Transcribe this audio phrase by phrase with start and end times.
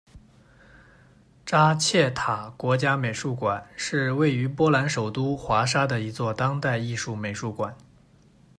[1.45, 7.77] 扎切塔国家美术馆是位于波兰首都华沙的一座当代艺术美术馆。